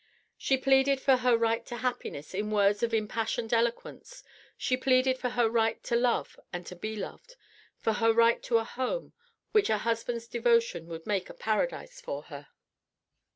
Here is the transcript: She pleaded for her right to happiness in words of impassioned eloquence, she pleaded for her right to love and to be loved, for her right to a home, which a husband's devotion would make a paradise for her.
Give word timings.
She 0.35 0.57
pleaded 0.57 0.99
for 0.99 1.17
her 1.17 1.37
right 1.37 1.63
to 1.67 1.75
happiness 1.77 2.33
in 2.33 2.49
words 2.49 2.81
of 2.81 2.91
impassioned 2.91 3.53
eloquence, 3.53 4.23
she 4.57 4.75
pleaded 4.75 5.19
for 5.19 5.29
her 5.29 5.47
right 5.47 5.79
to 5.83 5.95
love 5.95 6.39
and 6.51 6.65
to 6.65 6.75
be 6.75 6.95
loved, 6.95 7.35
for 7.77 7.93
her 7.93 8.11
right 8.11 8.41
to 8.41 8.57
a 8.57 8.63
home, 8.63 9.13
which 9.51 9.69
a 9.69 9.77
husband's 9.77 10.27
devotion 10.27 10.87
would 10.87 11.05
make 11.05 11.29
a 11.29 11.35
paradise 11.35 12.01
for 12.01 12.23
her. 12.33 12.47